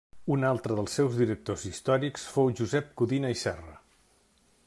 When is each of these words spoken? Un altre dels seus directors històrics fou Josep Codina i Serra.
Un 0.35 0.45
altre 0.51 0.77
dels 0.79 0.95
seus 0.99 1.17
directors 1.19 1.65
històrics 1.71 2.25
fou 2.37 2.51
Josep 2.61 2.89
Codina 3.03 3.33
i 3.37 3.39
Serra. 3.45 3.77